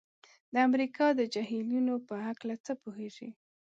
[0.53, 3.29] د امریکا د جهیلونو په هلکه څه پوهیږئ؟